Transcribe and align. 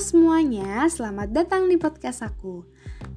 semuanya, 0.00 0.88
selamat 0.88 1.36
datang 1.36 1.68
di 1.68 1.76
podcast 1.76 2.24
aku. 2.24 2.64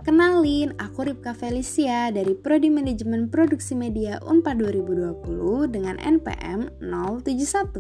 Kenalin, 0.04 0.76
aku 0.76 1.08
Ripka 1.08 1.32
Felicia 1.32 2.12
dari 2.12 2.36
Prodi 2.36 2.68
Manajemen 2.68 3.32
Produksi 3.32 3.80
Media 3.80 4.20
Unpad 4.20 4.60
2020 4.60 5.72
dengan 5.72 5.96
NPM 6.04 6.68
071. 6.84 7.80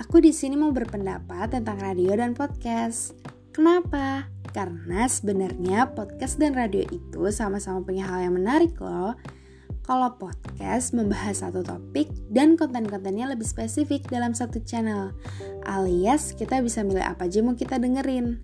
Aku 0.00 0.16
di 0.24 0.32
sini 0.32 0.56
mau 0.56 0.72
berpendapat 0.72 1.60
tentang 1.60 1.76
radio 1.76 2.16
dan 2.16 2.32
podcast. 2.32 3.12
Kenapa? 3.52 4.32
Karena 4.48 5.04
sebenarnya 5.04 5.92
podcast 5.92 6.40
dan 6.40 6.56
radio 6.56 6.88
itu 6.88 7.28
sama-sama 7.28 7.84
punya 7.84 8.08
hal 8.08 8.32
yang 8.32 8.40
menarik 8.40 8.72
loh 8.80 9.12
kalau 9.86 10.10
podcast 10.18 10.90
membahas 10.98 11.46
satu 11.46 11.62
topik 11.62 12.10
dan 12.26 12.58
konten-kontennya 12.58 13.30
lebih 13.30 13.46
spesifik 13.46 14.02
dalam 14.10 14.34
satu 14.34 14.58
channel, 14.66 15.14
alias 15.62 16.34
kita 16.34 16.58
bisa 16.58 16.82
milih 16.82 17.06
apa 17.06 17.30
aja 17.30 17.38
mau 17.38 17.54
kita 17.54 17.78
dengerin. 17.78 18.42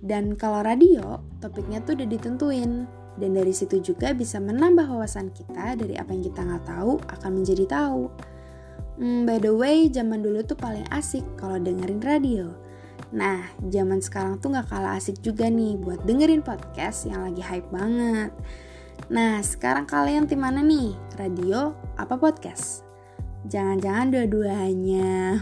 Dan 0.00 0.40
kalau 0.40 0.64
radio, 0.64 1.20
topiknya 1.44 1.84
tuh 1.84 2.00
udah 2.00 2.08
ditentuin, 2.08 2.88
dan 3.20 3.30
dari 3.36 3.52
situ 3.52 3.84
juga 3.84 4.16
bisa 4.16 4.40
menambah 4.40 4.88
wawasan 4.88 5.28
kita 5.36 5.76
dari 5.76 6.00
apa 6.00 6.16
yang 6.16 6.24
kita 6.24 6.40
nggak 6.40 6.64
tahu 6.64 6.96
akan 7.12 7.30
menjadi 7.36 7.64
tahu. 7.68 8.08
Hmm, 8.96 9.28
by 9.28 9.36
the 9.36 9.52
way, 9.52 9.92
zaman 9.92 10.24
dulu 10.24 10.40
tuh 10.40 10.56
paling 10.56 10.88
asik 10.96 11.28
kalau 11.36 11.60
dengerin 11.60 12.00
radio. 12.00 12.56
Nah, 13.12 13.44
zaman 13.68 14.00
sekarang 14.00 14.40
tuh 14.40 14.56
nggak 14.56 14.72
kalah 14.72 14.96
asik 14.96 15.20
juga 15.20 15.52
nih 15.52 15.76
buat 15.76 16.08
dengerin 16.08 16.40
podcast 16.40 17.04
yang 17.04 17.20
lagi 17.28 17.44
hype 17.44 17.68
banget. 17.68 18.32
Nah, 19.08 19.40
sekarang 19.40 19.88
kalian 19.88 20.28
tim 20.28 20.44
mana 20.44 20.60
nih? 20.60 20.92
Radio 21.16 21.72
apa 21.96 22.20
podcast? 22.20 22.84
Jangan-jangan 23.48 24.12
dua-duanya. 24.12 25.40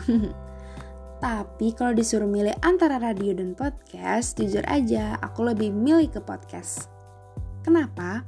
Tapi 1.24 1.74
kalau 1.74 1.90
disuruh 1.90 2.30
milih 2.30 2.54
antara 2.62 3.02
radio 3.02 3.34
dan 3.34 3.58
podcast, 3.58 4.38
jujur 4.38 4.62
aja 4.70 5.18
aku 5.18 5.50
lebih 5.50 5.74
milih 5.74 6.06
ke 6.06 6.22
podcast. 6.22 6.86
Kenapa? 7.66 8.22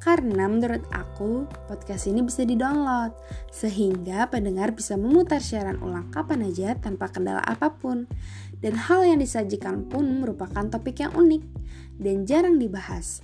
Karena 0.00 0.48
menurut 0.48 0.82
aku 0.90 1.46
podcast 1.68 2.08
ini 2.08 2.24
bisa 2.24 2.42
di-download 2.42 3.12
sehingga 3.52 4.26
pendengar 4.32 4.72
bisa 4.72 4.96
memutar 4.96 5.38
siaran 5.38 5.78
ulang 5.84 6.10
kapan 6.10 6.48
aja 6.48 6.74
tanpa 6.80 7.12
kendala 7.12 7.44
apa 7.44 7.76
pun. 7.76 8.08
Dan 8.58 8.78
hal 8.78 9.04
yang 9.04 9.20
disajikan 9.20 9.86
pun 9.90 10.22
merupakan 10.22 10.64
topik 10.66 11.04
yang 11.04 11.12
unik 11.12 11.42
dan 12.00 12.24
jarang 12.26 12.56
dibahas 12.56 13.22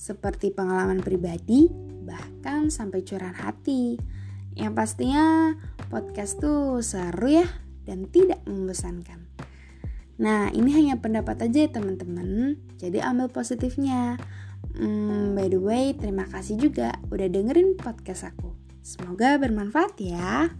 seperti 0.00 0.48
pengalaman 0.48 1.04
pribadi, 1.04 1.68
bahkan 2.08 2.72
sampai 2.72 3.04
curahan 3.04 3.36
hati. 3.36 4.00
Yang 4.56 4.72
pastinya 4.72 5.52
podcast 5.92 6.40
tuh 6.40 6.80
seru 6.80 7.28
ya 7.28 7.46
dan 7.84 8.08
tidak 8.08 8.40
membosankan. 8.48 9.28
Nah, 10.20 10.48
ini 10.56 10.72
hanya 10.72 11.00
pendapat 11.00 11.44
aja 11.44 11.68
ya 11.68 11.70
teman-teman, 11.72 12.56
jadi 12.80 13.04
ambil 13.12 13.28
positifnya. 13.28 14.16
Hmm, 14.76 15.36
by 15.36 15.48
the 15.52 15.60
way, 15.60 15.92
terima 15.96 16.24
kasih 16.28 16.56
juga 16.56 16.96
udah 17.12 17.28
dengerin 17.28 17.76
podcast 17.76 18.28
aku. 18.28 18.56
Semoga 18.80 19.36
bermanfaat 19.36 19.96
ya. 20.00 20.52